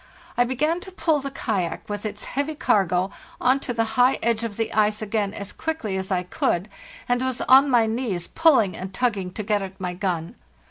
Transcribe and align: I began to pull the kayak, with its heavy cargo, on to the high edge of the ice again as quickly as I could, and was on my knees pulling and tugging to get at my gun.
I 0.35 0.45
began 0.45 0.79
to 0.79 0.91
pull 0.91 1.19
the 1.19 1.29
kayak, 1.29 1.87
with 1.87 2.07
its 2.07 2.25
heavy 2.25 2.55
cargo, 2.55 3.11
on 3.39 3.59
to 3.59 3.71
the 3.71 3.83
high 4.01 4.17
edge 4.23 4.43
of 4.43 4.57
the 4.57 4.73
ice 4.73 4.99
again 4.99 5.31
as 5.31 5.53
quickly 5.53 5.95
as 5.95 6.09
I 6.11 6.23
could, 6.23 6.69
and 7.07 7.21
was 7.21 7.39
on 7.41 7.69
my 7.69 7.85
knees 7.85 8.25
pulling 8.25 8.75
and 8.75 8.91
tugging 8.95 9.31
to 9.33 9.43
get 9.43 9.61
at 9.61 9.79
my 9.79 9.93
gun. 9.93 10.33